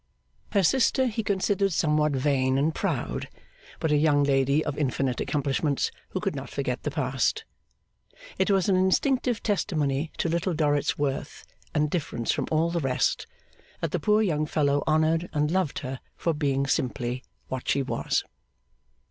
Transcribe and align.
Her 0.53 0.63
sister 0.63 1.05
he 1.05 1.21
considered 1.21 1.71
somewhat 1.73 2.13
vain 2.13 2.57
and 2.57 2.73
proud, 2.73 3.29
but 3.79 3.91
a 3.91 3.97
young 3.97 4.23
lady 4.23 4.65
of 4.65 4.75
infinite 4.75 5.21
accomplishments, 5.21 5.91
who 6.09 6.19
could 6.19 6.35
not 6.35 6.49
forget 6.49 6.81
the 6.81 6.89
past. 6.89 7.45
It 8.39 8.49
was 8.49 8.67
an 8.67 8.75
instinctive 8.75 9.43
testimony 9.43 10.11
to 10.17 10.27
Little 10.27 10.55
Dorrit's 10.55 10.97
worth 10.97 11.45
and 11.75 11.87
difference 11.87 12.31
from 12.31 12.47
all 12.49 12.71
the 12.71 12.79
rest, 12.79 13.27
that 13.79 13.91
the 13.91 13.99
poor 13.99 14.23
young 14.23 14.47
fellow 14.47 14.83
honoured 14.87 15.29
and 15.33 15.51
loved 15.51 15.77
her 15.85 15.99
for 16.17 16.33
being 16.33 16.65
simply 16.65 17.23
what 17.49 17.69
she 17.69 17.83
was. 17.83 18.23